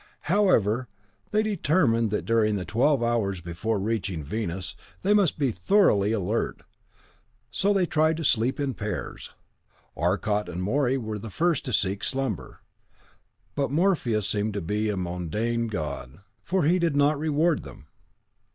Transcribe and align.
However, 0.33 0.87
they 1.29 1.43
determined 1.43 2.09
that 2.09 2.25
during 2.25 2.55
the 2.55 2.65
twelve 2.65 3.03
hours 3.03 3.39
before 3.39 3.77
reaching 3.77 4.23
Venus 4.23 4.75
they 5.03 5.13
must 5.13 5.37
be 5.37 5.51
thoroughly 5.51 6.11
alert, 6.11 6.63
so 7.51 7.71
they 7.71 7.85
tried 7.85 8.17
to 8.17 8.23
sleep 8.23 8.59
in 8.59 8.73
pairs. 8.73 9.29
Arcot 9.95 10.49
and 10.49 10.63
Morey 10.63 10.97
were 10.97 11.19
the 11.19 11.29
first 11.29 11.65
to 11.65 11.71
seek 11.71 12.03
slumber 12.03 12.61
but 13.53 13.69
Morpheus 13.69 14.27
seemed 14.27 14.55
to 14.55 14.59
be 14.61 14.89
a 14.89 14.97
mundane 14.97 15.67
god, 15.67 16.21
for 16.41 16.63
he 16.63 16.79
did 16.79 16.95
not 16.95 17.19
reward 17.19 17.61
them. 17.61 17.85